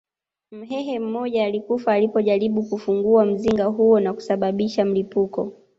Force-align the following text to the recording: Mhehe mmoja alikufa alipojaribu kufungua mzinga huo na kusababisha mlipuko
Mhehe 0.51 0.99
mmoja 0.99 1.45
alikufa 1.45 1.93
alipojaribu 1.93 2.63
kufungua 2.63 3.25
mzinga 3.25 3.65
huo 3.65 3.99
na 3.99 4.13
kusababisha 4.13 4.85
mlipuko 4.85 5.53